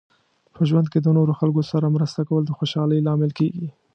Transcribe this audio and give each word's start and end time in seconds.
په 0.55 0.61
ژوند 0.69 0.87
کې 0.91 0.99
د 1.01 1.07
نورو 1.17 1.33
خلکو 1.39 1.61
سره 1.71 1.93
مرسته 1.95 2.21
کول 2.27 2.43
د 2.45 2.51
خوشحالۍ 2.57 2.99
لامل 3.07 3.31
کیږي. 3.39 3.67